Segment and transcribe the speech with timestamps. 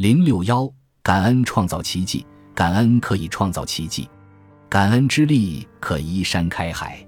[0.00, 0.66] 零六幺，
[1.02, 4.08] 感恩创造奇迹，感恩可以创造奇迹，
[4.66, 7.06] 感恩之力可移山开海，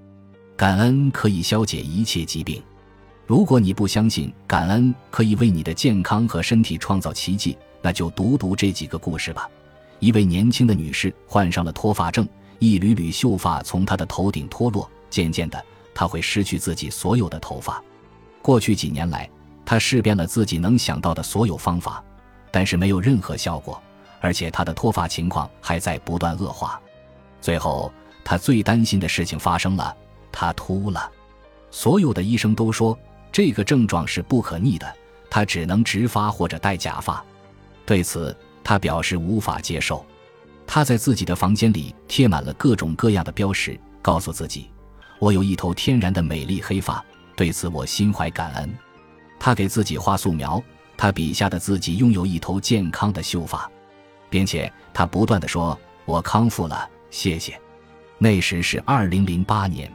[0.58, 2.62] 感恩可以消解一切疾病。
[3.26, 9.48] 如果你不相信感恩可以为你的健康和身体创造奇迹，那就读读这几个故事吧。
[9.98, 12.28] 一位年轻的女士患上了脱发症，
[12.58, 15.64] 一缕缕秀发从她的头顶脱落，渐渐的，
[15.94, 17.82] 她会失去自己所有的头发。
[18.42, 19.26] 过去几年来，
[19.64, 22.04] 她试遍了自己能想到的所有方法，
[22.52, 23.82] 但是没有任何效果，
[24.20, 26.80] 而且他的脱发情况还在不断恶化。
[27.40, 27.92] 最后，
[28.24, 29.96] 他最担心的事情发生了，
[30.30, 31.10] 他秃了。
[31.70, 32.96] 所有的医生都说
[33.32, 34.94] 这个症状是不可逆的，
[35.30, 37.24] 他只能植发或者戴假发。
[37.84, 40.04] 对此，他表示无法接受，
[40.66, 44.70] 他在自己的房间里贴满了各种各样的标识，告诉自己
[45.18, 48.72] ：“我有一头天然的美丽黑发，对此我心怀感恩。”
[49.40, 50.62] 他给自己画素描，
[50.96, 53.70] 他笔下的自己拥有一头健康的秀发，
[54.30, 57.58] 并且他不断的说：“我康复了，谢谢。”
[58.18, 59.92] 那时是二零零八年，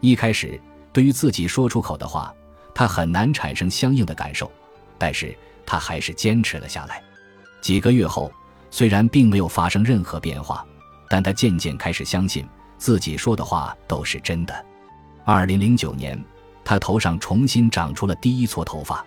[0.00, 0.60] 一开始
[0.92, 2.34] 对于自己说出口的话，
[2.74, 4.50] 他很难产生相应的感受，
[4.98, 7.02] 但是他还是坚持了下来。
[7.62, 8.30] 几个月后，
[8.70, 10.62] 虽然并没有发生任何变化，
[11.08, 12.46] 但他渐渐开始相信
[12.76, 14.66] 自己说的话都是真的。
[15.24, 16.22] 二零零九年，
[16.62, 19.02] 他头上重新长出了第一撮头发。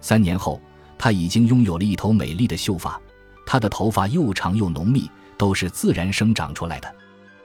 [0.00, 0.60] 三年后，
[0.98, 3.00] 他已经拥有了一头美丽的秀发。
[3.46, 6.94] 他的头发又长又浓密，都是自然生长出来的。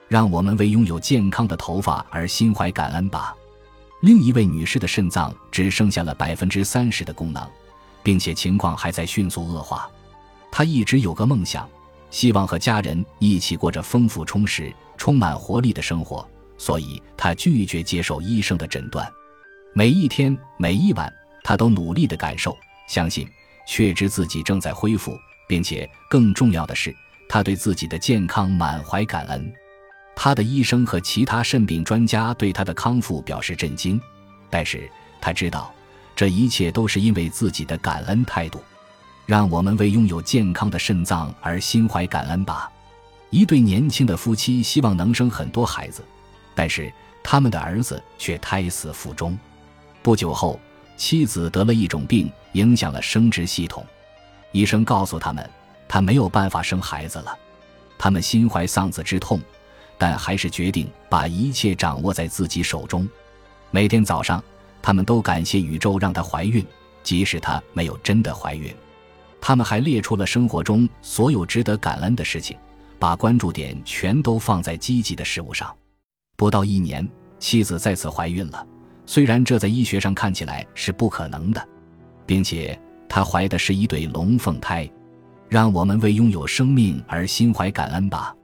[0.08, 3.36] 让我们为拥有健康的头发而心怀感恩吧。
[4.02, 7.44] 另一位女士的肾脏只剩下了百分之三十的功能，
[8.04, 9.90] 并且情况还在迅速恶化。
[10.52, 11.68] 她一直有个梦想，
[12.12, 19.12] 希望和家人一起过着丰富充实、充满活力的生活，所以她拒绝接受医生的诊断。
[19.74, 21.12] 每一天、每一晚，
[21.48, 22.58] 他都努力地感受、
[22.88, 23.30] 相信、
[23.68, 25.16] 确知自己正在恢复，
[25.48, 26.92] 并且更重要的是，
[27.30, 29.54] 他对自己的健康满怀感恩。
[30.16, 34.02] 他的医生和其他肾病专家对他的康复表示震惊，
[34.50, 34.90] 但是
[35.22, 35.72] 他知道，
[36.16, 38.60] 这一切都是因为自己的感恩态度。
[39.28, 42.72] 让我们为拥有健康的肾脏而心怀感恩吧。
[43.30, 46.04] 一对年轻的夫妻希望能生很多孩子，
[46.56, 46.92] 但是
[47.24, 49.38] 他们的儿子却胎死腹中。
[50.02, 50.60] 不久后，
[50.98, 53.86] 妻子得了一种病，影响了生殖系统。
[54.52, 55.50] 医生告诉他们，
[55.88, 57.38] 他没有办法生孩子了。
[57.98, 59.40] 他们心怀丧子之痛，
[59.98, 63.08] 但还是决定把一切掌握在自己手中。
[63.72, 64.44] 每天早上，
[64.82, 66.66] 他们都感谢宇宙让她怀孕，
[67.04, 68.74] 即使她没有真的怀孕。
[69.42, 72.58] 他们还列出了生活中所有值得感恩的事情，
[72.98, 75.76] 把关注点全都放在积极的事物上。
[76.36, 77.08] 不到一年，
[77.38, 78.66] 妻子再次怀孕了，
[79.06, 81.68] 虽然这在医学上看起来是不可能的，
[82.26, 84.90] 并且她怀的是一对龙凤胎。
[85.48, 88.36] 让我们为拥有生命而心怀感恩吧。